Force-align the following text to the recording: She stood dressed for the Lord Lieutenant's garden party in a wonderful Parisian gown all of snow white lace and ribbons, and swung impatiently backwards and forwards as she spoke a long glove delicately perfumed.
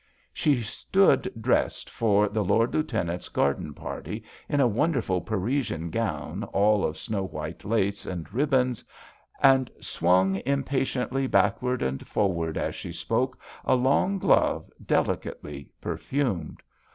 She 0.33 0.63
stood 0.63 1.31
dressed 1.39 1.87
for 1.87 2.27
the 2.27 2.43
Lord 2.43 2.73
Lieutenant's 2.73 3.29
garden 3.29 3.71
party 3.75 4.23
in 4.49 4.59
a 4.59 4.65
wonderful 4.67 5.21
Parisian 5.21 5.91
gown 5.91 6.43
all 6.45 6.83
of 6.83 6.97
snow 6.97 7.21
white 7.27 7.63
lace 7.65 8.07
and 8.07 8.25
ribbons, 8.33 8.83
and 9.43 9.69
swung 9.79 10.37
impatiently 10.43 11.27
backwards 11.27 11.83
and 11.83 12.07
forwards 12.07 12.57
as 12.57 12.73
she 12.73 12.91
spoke 12.91 13.37
a 13.63 13.75
long 13.75 14.17
glove 14.17 14.71
delicately 14.83 15.69
perfumed. 15.79 16.61